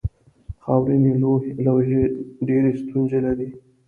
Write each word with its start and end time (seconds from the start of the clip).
خاورینې 0.63 1.11
لوحې 1.65 2.01
ډېرې 2.47 2.71
ستونزې 2.81 3.19
لري. 3.25 3.49